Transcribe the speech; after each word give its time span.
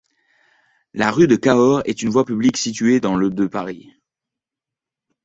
La 0.95 1.11
rue 1.11 1.27
de 1.27 1.35
Cahors 1.35 1.83
est 1.85 2.01
une 2.01 2.09
voie 2.09 2.25
publique 2.25 2.57
située 2.57 2.99
dans 2.99 3.15
le 3.15 3.29
de 3.29 3.45
Paris. 3.45 3.93